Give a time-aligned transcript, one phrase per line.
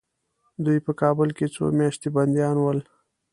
[0.65, 2.79] دوی په کابل کې څو میاشتې بندیان ول.